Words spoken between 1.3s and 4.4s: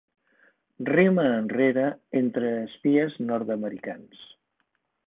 enrere entre espies nord-americans.